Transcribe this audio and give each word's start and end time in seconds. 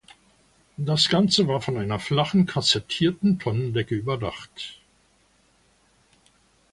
Das 0.77 1.09
ganze 1.09 1.47
war 1.47 1.61
von 1.61 1.77
einer 1.77 1.99
flachen 1.99 2.47
kassettierten 2.47 3.37
Tonnendecke 3.37 3.93
überdacht. 3.93 4.81